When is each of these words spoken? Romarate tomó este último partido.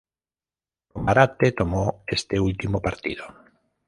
Romarate 0.95 1.51
tomó 1.51 2.01
este 2.07 2.39
último 2.39 2.81
partido. 2.81 3.23